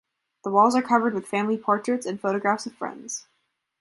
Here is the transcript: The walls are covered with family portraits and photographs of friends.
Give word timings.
The 0.43 0.49
walls 0.49 0.73
are 0.73 0.81
covered 0.81 1.13
with 1.13 1.27
family 1.27 1.57
portraits 1.57 2.07
and 2.07 2.19
photographs 2.19 2.65
of 2.65 2.73
friends. 2.73 3.27